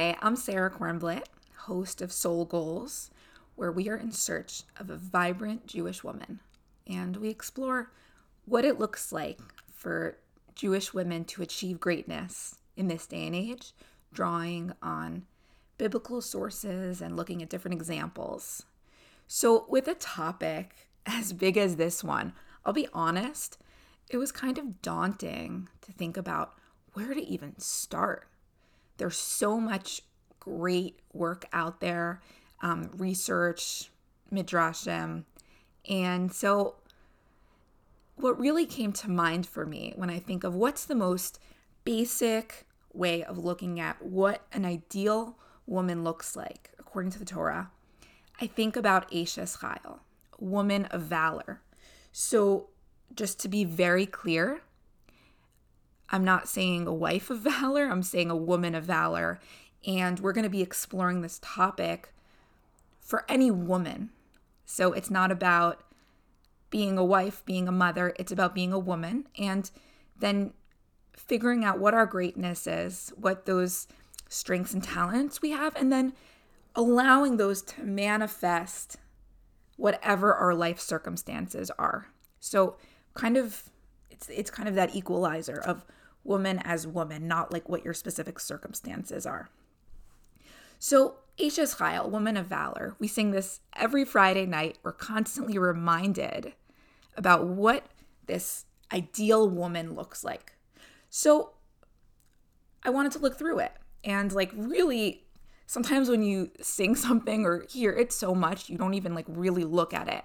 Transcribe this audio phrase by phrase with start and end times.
[0.00, 1.24] Hi, I'm Sarah Kornblit,
[1.66, 3.10] host of Soul Goals,
[3.54, 6.40] where we are in search of a vibrant Jewish woman.
[6.86, 7.92] And we explore
[8.46, 9.38] what it looks like
[9.70, 10.16] for
[10.54, 13.74] Jewish women to achieve greatness in this day and age,
[14.10, 15.26] drawing on
[15.76, 18.62] biblical sources and looking at different examples.
[19.26, 22.32] So, with a topic as big as this one,
[22.64, 23.58] I'll be honest,
[24.08, 26.54] it was kind of daunting to think about
[26.94, 28.29] where to even start.
[29.00, 30.02] There's so much
[30.40, 32.20] great work out there,
[32.60, 33.90] um, research,
[34.30, 35.24] midrashim.
[35.88, 36.74] And so,
[38.16, 41.40] what really came to mind for me when I think of what's the most
[41.84, 47.70] basic way of looking at what an ideal woman looks like according to the Torah,
[48.38, 50.00] I think about Eshes Chayil,
[50.38, 51.62] woman of valor.
[52.12, 52.68] So,
[53.14, 54.60] just to be very clear,
[56.10, 59.40] I'm not saying a wife of valor, I'm saying a woman of valor.
[59.86, 62.12] And we're going to be exploring this topic
[63.00, 64.10] for any woman.
[64.66, 65.82] So it's not about
[66.68, 69.26] being a wife, being a mother, it's about being a woman.
[69.38, 69.70] And
[70.18, 70.52] then
[71.16, 73.88] figuring out what our greatness is, what those
[74.28, 76.12] strengths and talents we have, and then
[76.74, 78.96] allowing those to manifest
[79.76, 82.08] whatever our life circumstances are.
[82.38, 82.76] So
[83.14, 83.70] kind of
[84.10, 85.84] it's it's kind of that equalizer of
[86.24, 89.50] woman as woman, not like what your specific circumstances are.
[90.78, 94.78] So, Eshes Chayil, woman of valor, we sing this every Friday night.
[94.82, 96.54] We're constantly reminded
[97.16, 97.86] about what
[98.26, 100.54] this ideal woman looks like.
[101.08, 101.52] So,
[102.82, 103.72] I wanted to look through it
[104.04, 105.24] and like really
[105.66, 109.64] sometimes when you sing something or hear it so much you don't even like really
[109.64, 110.24] look at it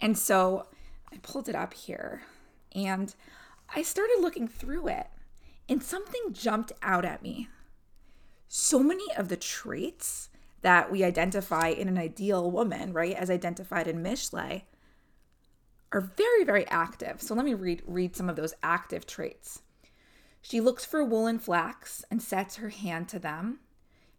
[0.00, 0.66] and so
[1.12, 2.22] i pulled it up here
[2.74, 3.14] and
[3.74, 5.06] i started looking through it
[5.70, 7.48] and something jumped out at me.
[8.48, 10.28] So many of the traits
[10.62, 14.62] that we identify in an ideal woman, right, as identified in Mishle,
[15.92, 17.22] are very, very active.
[17.22, 19.62] So let me read read some of those active traits.
[20.42, 23.60] She looks for wool and flax and sets her hand to them.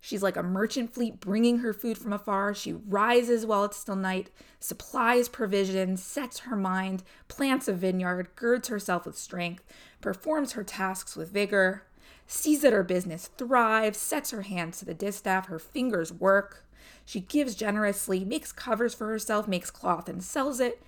[0.04, 2.56] She's like a merchant fleet bringing her food from afar.
[2.56, 8.68] She rises while it's still night, supplies provisions, sets her mind, plants a vineyard, girds
[8.70, 9.64] herself with strength,
[10.02, 11.84] performs her tasks with vigor,
[12.26, 16.66] sees that her business thrives, sets her hands to the distaff, her fingers work.
[17.06, 20.82] She gives generously, makes covers for herself, makes cloth and sells it,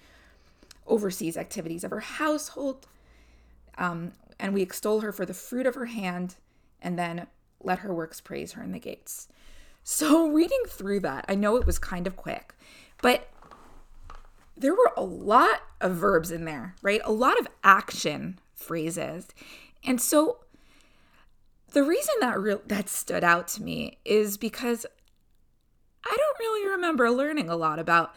[0.87, 2.87] oversees activities of her household,
[3.77, 6.35] um, and we extol her for the fruit of her hand,
[6.81, 7.27] and then
[7.63, 9.27] let her works praise her in the gates.
[9.83, 12.55] So, reading through that, I know it was kind of quick,
[13.01, 13.29] but
[14.55, 17.01] there were a lot of verbs in there, right?
[17.03, 19.27] A lot of action phrases.
[19.83, 20.37] And so
[21.73, 24.85] the reason that re- that stood out to me is because
[26.05, 28.15] I don't really remember learning a lot about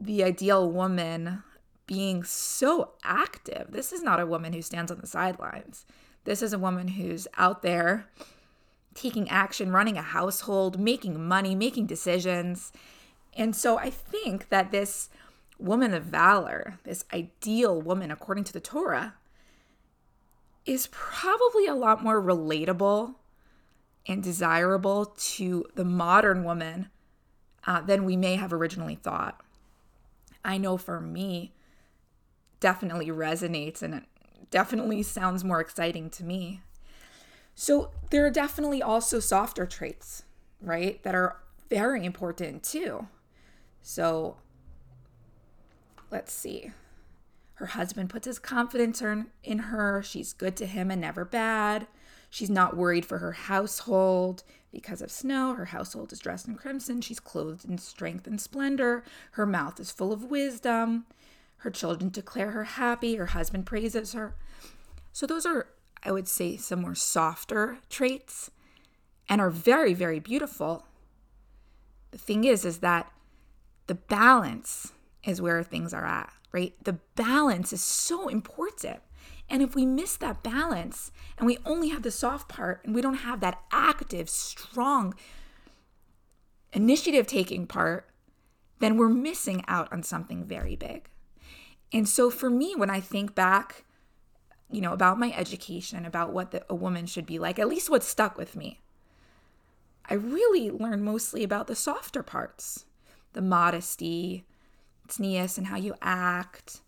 [0.00, 1.42] the ideal woman
[1.86, 3.68] being so active.
[3.70, 5.86] This is not a woman who stands on the sidelines.
[6.24, 8.06] This is a woman who's out there
[8.94, 12.72] taking action, running a household, making money, making decisions.
[13.34, 15.08] And so I think that this
[15.58, 19.14] woman of valor, this ideal woman according to the Torah,
[20.66, 23.14] is probably a lot more relatable
[24.06, 26.88] and desirable to the modern woman
[27.66, 29.40] uh, than we may have originally thought.
[30.44, 31.52] I know for me,
[32.60, 34.04] definitely resonates and it
[34.50, 36.62] definitely sounds more exciting to me.
[37.60, 40.22] So there are definitely also softer traits,
[40.60, 41.38] right, that are
[41.68, 43.08] very important too.
[43.82, 44.36] So
[46.08, 46.70] let's see.
[47.54, 49.02] Her husband puts his confidence
[49.42, 50.04] in her.
[50.04, 51.88] She's good to him and never bad.
[52.30, 55.54] She's not worried for her household because of snow.
[55.54, 57.00] Her household is dressed in crimson.
[57.00, 59.02] She's clothed in strength and splendor.
[59.32, 61.06] Her mouth is full of wisdom.
[61.56, 63.16] Her children declare her happy.
[63.16, 64.36] Her husband praises her.
[65.12, 65.66] So, those are,
[66.04, 68.50] I would say, some more softer traits
[69.28, 70.86] and are very, very beautiful.
[72.10, 73.12] The thing is, is that
[73.86, 74.92] the balance
[75.24, 76.74] is where things are at right?
[76.82, 79.00] The balance is so important.
[79.50, 83.00] And if we miss that balance and we only have the soft part and we
[83.00, 85.14] don't have that active, strong,
[86.72, 88.08] initiative taking part,
[88.78, 91.08] then we're missing out on something very big.
[91.92, 93.84] And so for me, when I think back,
[94.70, 97.90] you know, about my education, about what the, a woman should be like, at least
[97.90, 98.80] what stuck with me,
[100.08, 102.84] I really learned mostly about the softer parts
[103.34, 104.44] the modesty,
[105.06, 106.80] tznius and how you act,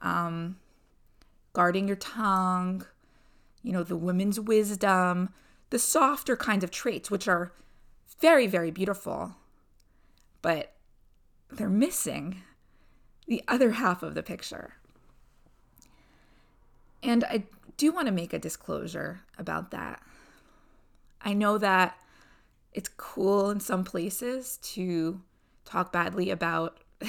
[0.00, 0.56] um,
[1.52, 2.86] guarding your tongue,
[3.62, 5.30] you know, the women's wisdom,
[5.70, 7.52] the softer kinds of traits, which are
[8.20, 9.36] very, very beautiful,
[10.40, 10.72] but
[11.50, 12.42] they're missing
[13.26, 14.74] the other half of the picture.
[17.08, 17.44] And I
[17.78, 20.02] do want to make a disclosure about that.
[21.22, 21.96] I know that
[22.74, 25.22] it's cool in some places to
[25.64, 26.80] talk badly about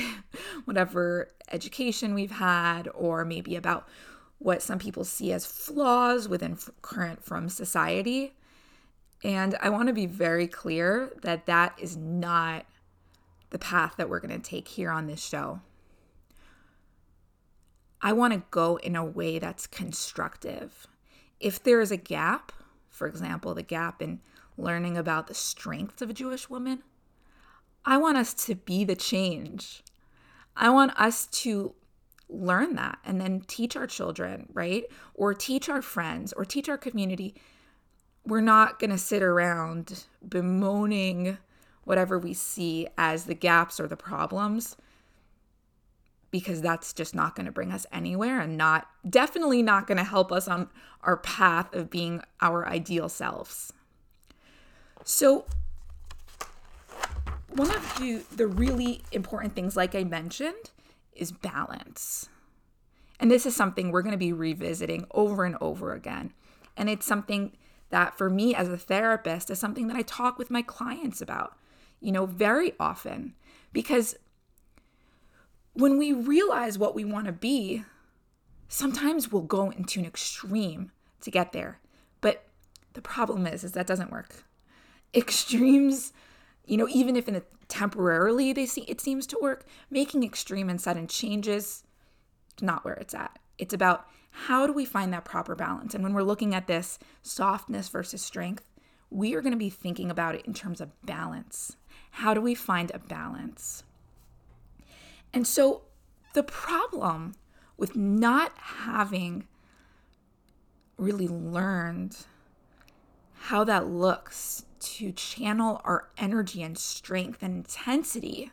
[0.63, 3.89] whatever education we've had, or maybe about
[4.37, 8.35] what some people see as flaws within current from society.
[9.21, 12.65] And I want to be very clear that that is not
[13.49, 15.59] the path that we're going to take here on this show.
[18.01, 20.87] I want to go in a way that's constructive.
[21.39, 22.51] If there is a gap,
[22.89, 24.21] for example, the gap in
[24.57, 26.83] learning about the strengths of a Jewish woman,
[27.85, 29.83] I want us to be the change.
[30.55, 31.73] I want us to
[32.29, 34.85] learn that and then teach our children, right?
[35.13, 37.35] Or teach our friends or teach our community.
[38.25, 41.37] We're not going to sit around bemoaning
[41.83, 44.77] whatever we see as the gaps or the problems
[46.31, 50.03] because that's just not going to bring us anywhere and not definitely not going to
[50.03, 50.69] help us on
[51.03, 53.73] our path of being our ideal selves.
[55.03, 55.45] So
[57.49, 60.71] one of the, the really important things like I mentioned
[61.13, 62.29] is balance.
[63.19, 66.33] And this is something we're going to be revisiting over and over again.
[66.77, 67.53] And it's something
[67.89, 71.57] that for me as a therapist is something that I talk with my clients about,
[71.99, 73.33] you know, very often
[73.73, 74.15] because
[75.79, 77.83] when we realize what we want to be,
[78.67, 80.91] sometimes we'll go into an extreme
[81.21, 81.79] to get there.
[82.21, 82.45] But
[82.93, 84.43] the problem is is that doesn't work.
[85.13, 86.13] Extremes,
[86.65, 90.69] you know, even if in a temporarily they see it seems to work, making extreme
[90.69, 91.83] and sudden changes
[92.61, 93.39] not where it's at.
[93.57, 95.93] It's about how do we find that proper balance?
[95.93, 98.69] And when we're looking at this softness versus strength,
[99.09, 101.75] we are going to be thinking about it in terms of balance.
[102.11, 103.83] How do we find a balance?
[105.33, 105.83] And so
[106.33, 107.33] the problem
[107.77, 109.47] with not having
[110.97, 112.17] really learned
[113.33, 118.51] how that looks to channel our energy and strength and intensity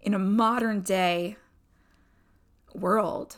[0.00, 1.36] in a modern day
[2.74, 3.36] world,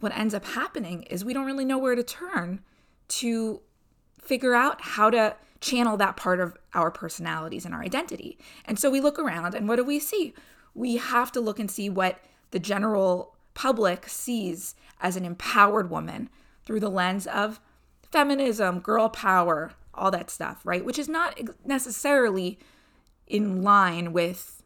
[0.00, 2.60] what ends up happening is we don't really know where to turn
[3.08, 3.60] to
[4.20, 8.38] figure out how to channel that part of our personalities and our identity.
[8.64, 10.32] And so we look around and what do we see?
[10.74, 16.28] We have to look and see what the general public sees as an empowered woman
[16.64, 17.60] through the lens of
[18.02, 20.84] feminism, girl power, all that stuff, right?
[20.84, 22.58] Which is not necessarily
[23.26, 24.62] in line with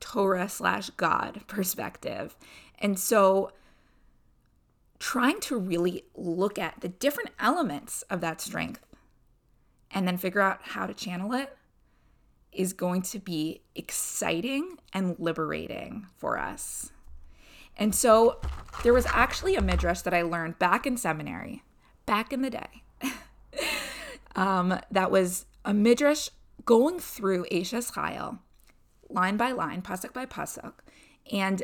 [0.00, 2.36] Torah slash God perspective.
[2.78, 3.52] And so
[4.98, 8.84] trying to really look at the different elements of that strength
[9.90, 11.55] and then figure out how to channel it
[12.56, 16.92] is going to be exciting and liberating for us.
[17.76, 18.40] And so
[18.82, 21.62] there was actually a midrash that I learned back in seminary,
[22.06, 22.82] back in the day.
[24.36, 26.30] um, that was a midrash
[26.64, 28.38] going through Eshes Chayil,
[29.10, 30.72] line by line, pasuk by pasuk,
[31.30, 31.62] and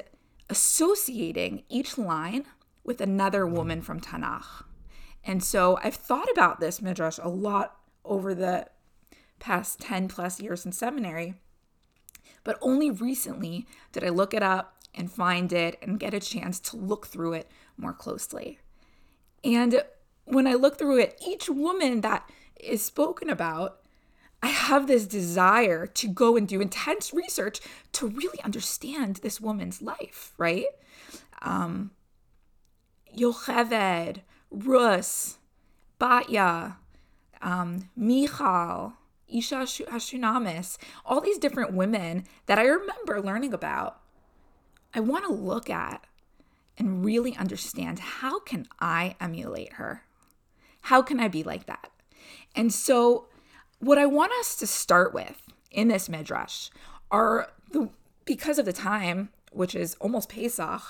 [0.51, 2.45] associating each line
[2.85, 4.65] with another woman from Tanakh.
[5.25, 8.67] And so I've thought about this midrash a lot over the
[9.43, 11.35] past 10 plus years in seminary.
[12.45, 16.61] But only recently did I look it up and find it and get a chance
[16.61, 18.59] to look through it more closely.
[19.43, 19.83] And
[20.25, 22.29] when I look through it, each woman that
[22.61, 23.81] is spoken about,
[24.43, 27.61] I have this desire to go and do intense research
[27.93, 30.67] to really understand this woman's life, right?
[31.43, 31.91] Um,
[33.17, 34.21] Yocheved,
[34.51, 35.39] Rus,
[36.01, 36.77] Batya,
[37.41, 38.95] um, Michal,
[39.33, 44.01] Isha Hashunamis, all these different women that I remember learning about.
[44.95, 46.05] I want to look at
[46.79, 50.05] and really understand how can I emulate her?
[50.83, 51.91] How can I be like that?
[52.55, 53.27] And so
[53.79, 56.71] what I want us to start with in this midrash
[57.11, 57.89] are the
[58.25, 60.83] because of the time, which is almost Pesach,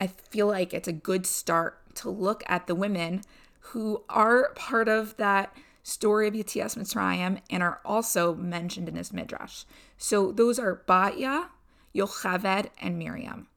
[0.00, 3.22] I feel like it's a good start to look at the women
[3.60, 5.54] who are part of that
[5.88, 9.64] story of Yetzias Mitzrayim and are also mentioned in this midrash.
[9.96, 11.46] So those are Batya,
[11.94, 13.48] Yocheved, and Miriam,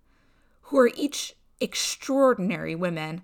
[0.64, 3.22] who are each extraordinary women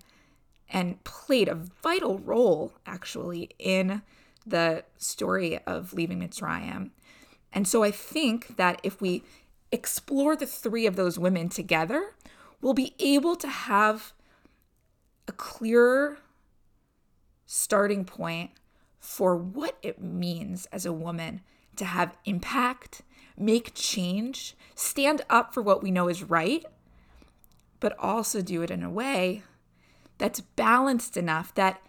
[0.68, 4.02] and played a vital role actually in
[4.46, 6.90] the story of leaving Mitzrayim.
[7.52, 9.24] And so I think that if we
[9.72, 12.14] explore the three of those women together,
[12.60, 14.12] we'll be able to have
[15.26, 16.18] a clearer
[17.46, 18.50] starting point
[19.00, 21.40] for what it means as a woman
[21.76, 23.02] to have impact,
[23.36, 26.64] make change, stand up for what we know is right,
[27.80, 29.42] but also do it in a way
[30.18, 31.80] that's balanced enough that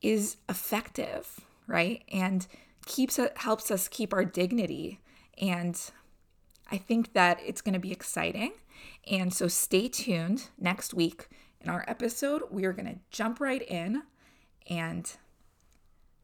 [0.00, 2.02] is effective, right?
[2.10, 2.46] And
[2.86, 4.98] keeps helps us keep our dignity
[5.38, 5.78] and
[6.70, 8.52] I think that it's going to be exciting.
[9.10, 11.28] And so stay tuned next week
[11.60, 12.44] in our episode.
[12.50, 14.02] We are going to jump right in
[14.70, 15.12] and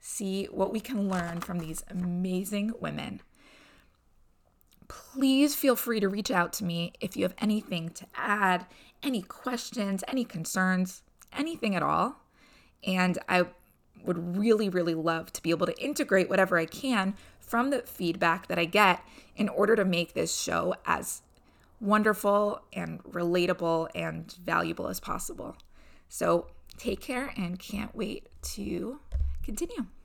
[0.00, 3.20] see what we can learn from these amazing women.
[4.86, 8.66] Please feel free to reach out to me if you have anything to add,
[9.02, 11.02] any questions, any concerns,
[11.32, 12.16] anything at all.
[12.86, 13.46] And I
[14.04, 18.46] would really, really love to be able to integrate whatever I can from the feedback
[18.48, 19.00] that I get
[19.36, 21.22] in order to make this show as
[21.80, 25.56] wonderful and relatable and valuable as possible.
[26.08, 29.00] So take care and can't wait to
[29.48, 29.97] continue.